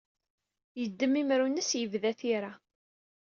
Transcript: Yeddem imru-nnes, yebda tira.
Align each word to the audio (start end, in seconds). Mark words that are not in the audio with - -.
Yeddem 0.81 1.13
imru-nnes, 1.21 1.69
yebda 1.79 2.11
tira. 2.19 2.51